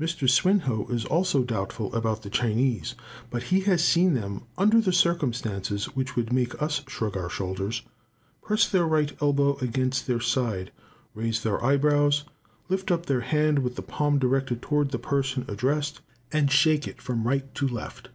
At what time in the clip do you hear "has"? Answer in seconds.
3.60-3.80